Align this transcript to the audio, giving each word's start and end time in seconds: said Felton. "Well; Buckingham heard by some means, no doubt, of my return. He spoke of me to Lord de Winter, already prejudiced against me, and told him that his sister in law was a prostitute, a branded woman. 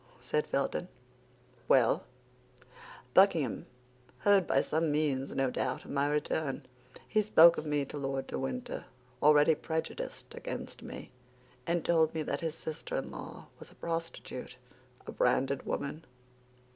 said 0.19 0.47
Felton. 0.47 0.87
"Well; 1.67 2.05
Buckingham 3.13 3.67
heard 4.21 4.47
by 4.47 4.61
some 4.61 4.91
means, 4.91 5.31
no 5.35 5.51
doubt, 5.51 5.85
of 5.85 5.91
my 5.91 6.09
return. 6.09 6.65
He 7.07 7.21
spoke 7.21 7.59
of 7.59 7.67
me 7.67 7.85
to 7.85 7.99
Lord 7.99 8.25
de 8.25 8.39
Winter, 8.39 8.85
already 9.21 9.53
prejudiced 9.53 10.33
against 10.33 10.81
me, 10.81 11.11
and 11.67 11.85
told 11.85 12.13
him 12.13 12.25
that 12.25 12.41
his 12.41 12.55
sister 12.55 12.95
in 12.95 13.11
law 13.11 13.49
was 13.59 13.69
a 13.69 13.75
prostitute, 13.75 14.57
a 15.05 15.11
branded 15.11 15.67
woman. 15.67 16.03